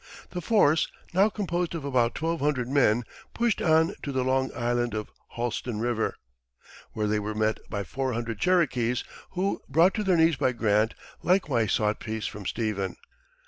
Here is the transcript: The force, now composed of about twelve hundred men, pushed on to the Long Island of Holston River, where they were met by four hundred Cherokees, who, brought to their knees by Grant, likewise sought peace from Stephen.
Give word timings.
The 0.31 0.41
force, 0.41 0.87
now 1.13 1.29
composed 1.29 1.75
of 1.75 1.85
about 1.85 2.15
twelve 2.15 2.39
hundred 2.39 2.67
men, 2.67 3.03
pushed 3.35 3.61
on 3.61 3.93
to 4.01 4.11
the 4.11 4.23
Long 4.23 4.49
Island 4.55 4.95
of 4.95 5.11
Holston 5.27 5.79
River, 5.79 6.15
where 6.93 7.05
they 7.05 7.19
were 7.19 7.35
met 7.35 7.59
by 7.69 7.83
four 7.83 8.13
hundred 8.13 8.39
Cherokees, 8.39 9.03
who, 9.33 9.61
brought 9.69 9.93
to 9.93 10.03
their 10.03 10.17
knees 10.17 10.37
by 10.37 10.53
Grant, 10.53 10.95
likewise 11.21 11.73
sought 11.73 11.99
peace 11.99 12.25
from 12.25 12.47
Stephen. 12.47 12.95